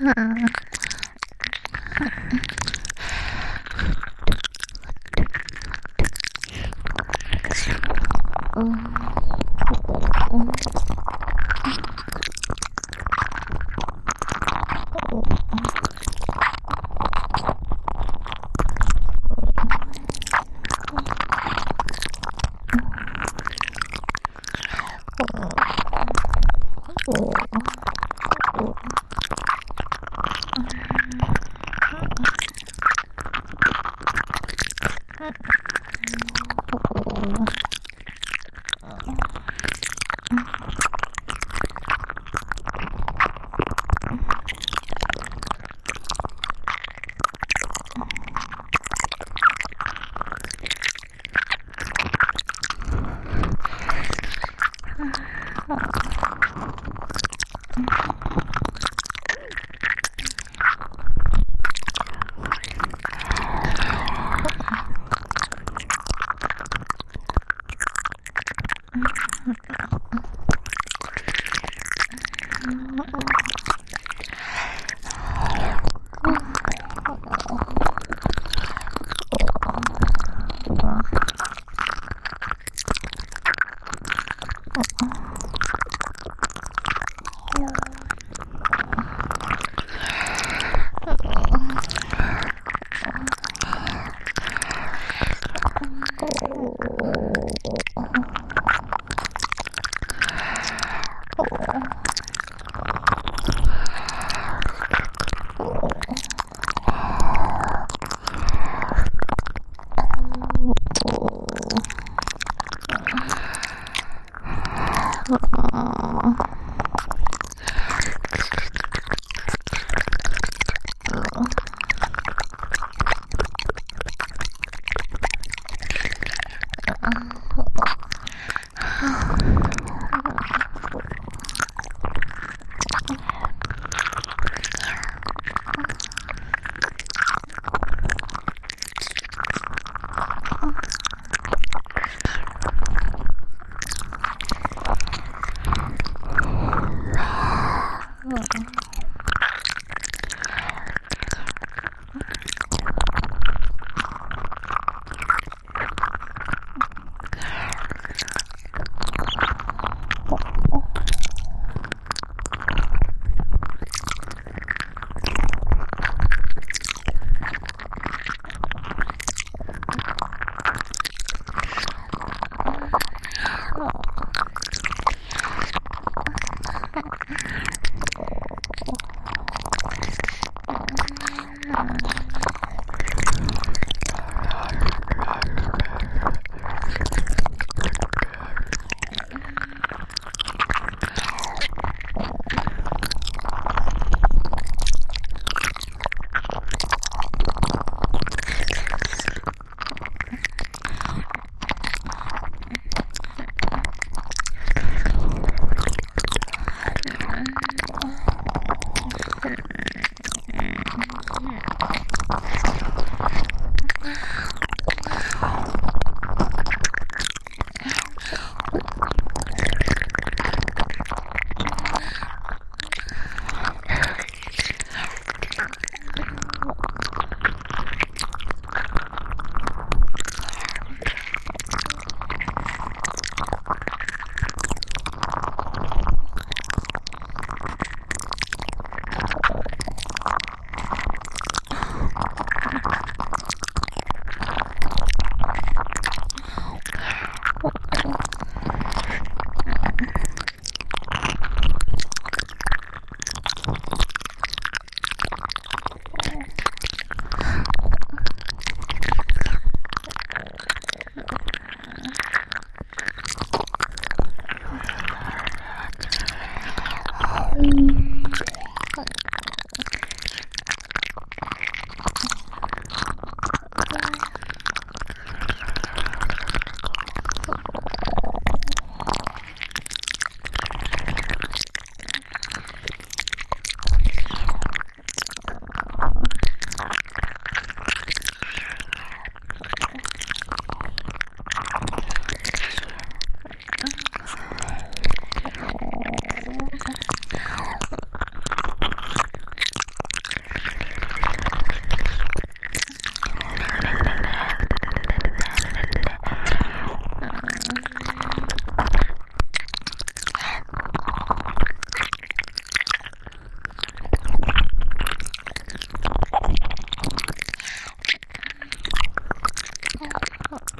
[0.00, 0.46] 嗯。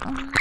[0.06, 0.34] Oh.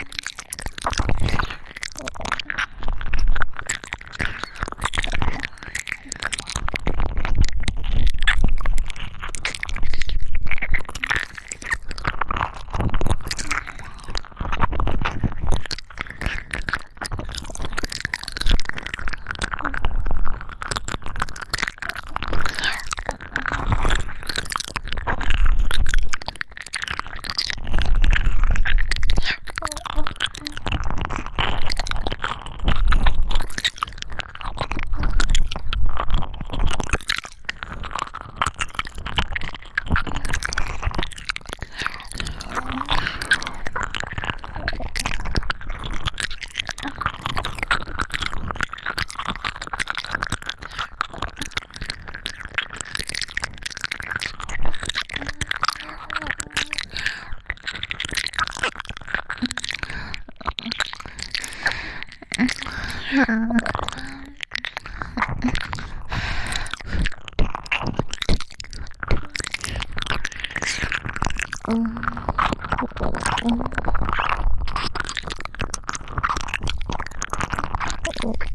[78.03, 78.09] あ、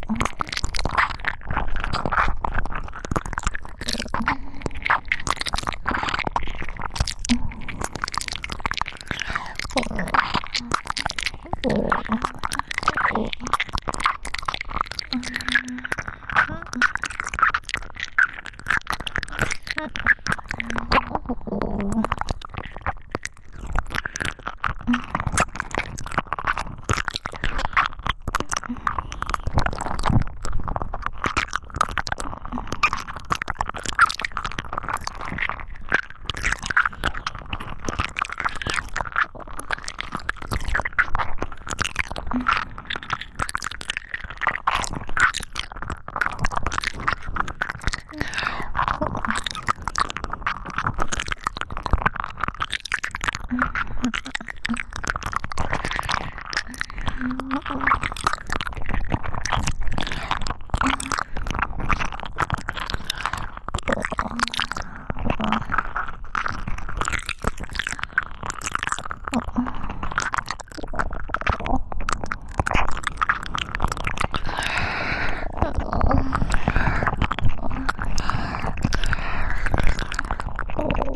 [0.09, 0.38] あ、あ。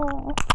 [0.00, 0.47] Oh.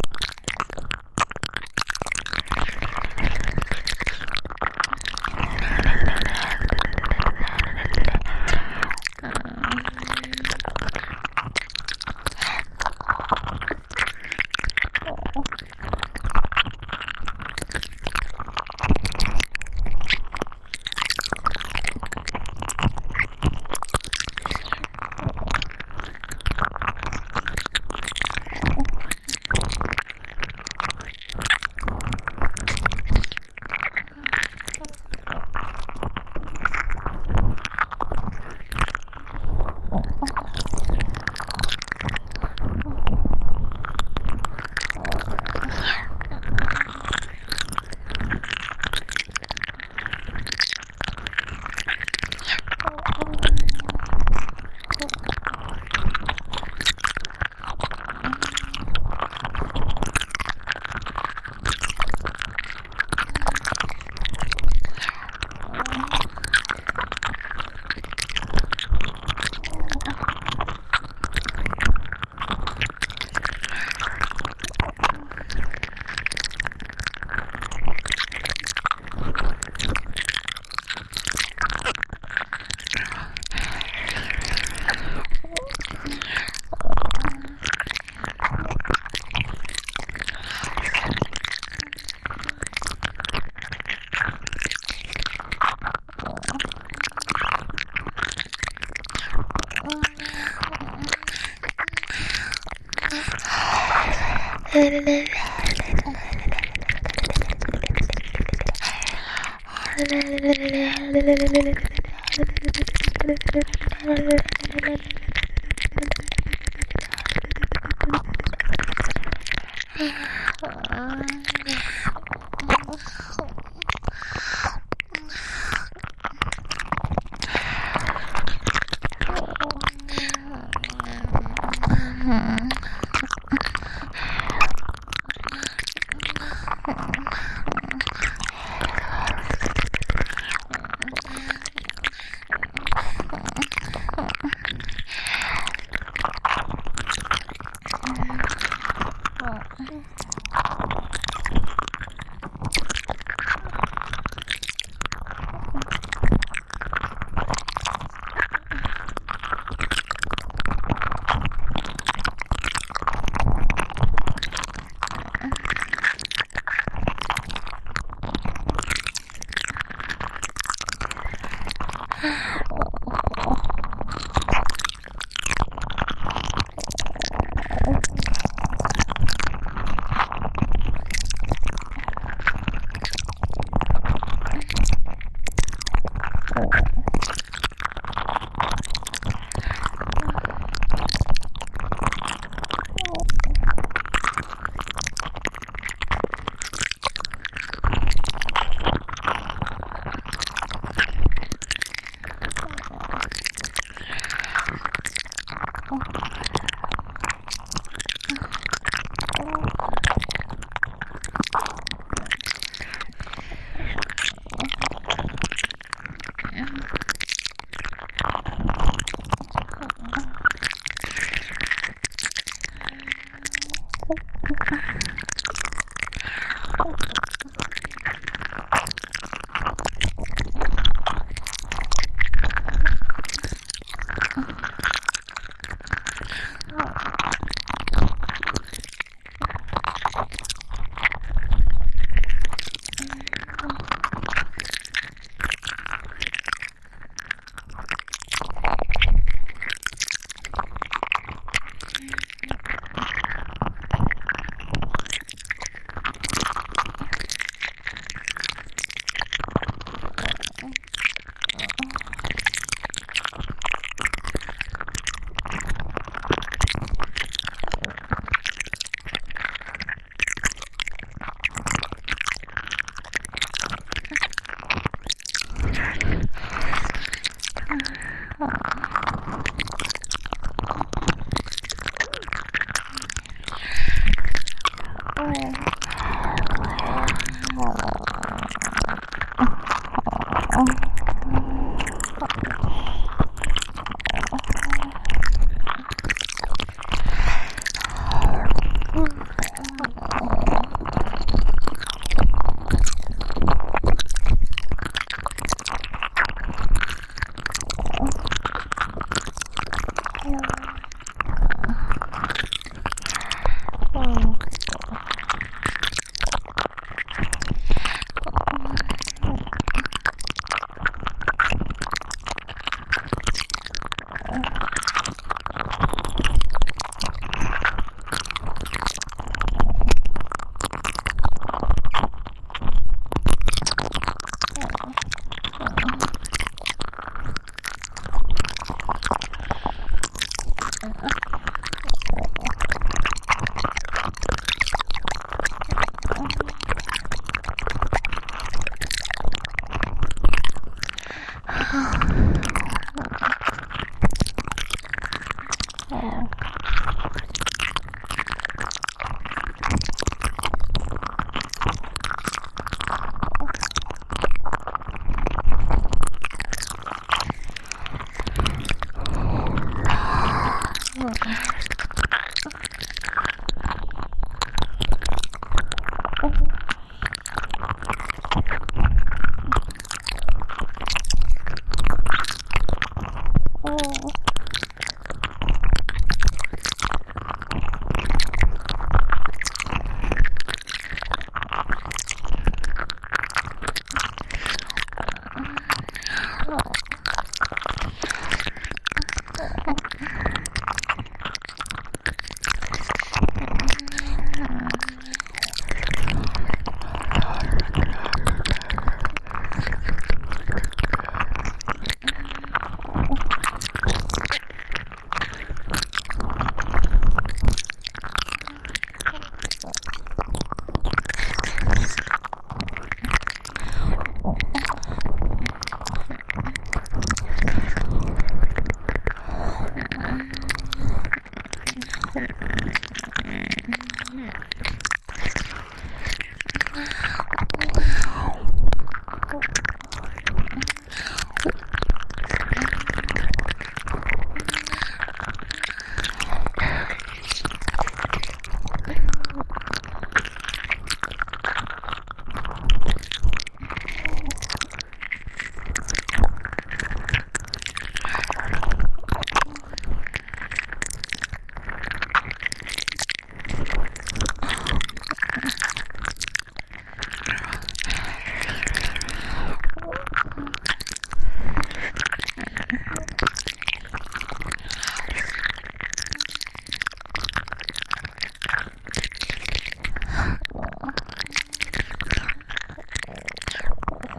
[120.89, 121.20] 啊。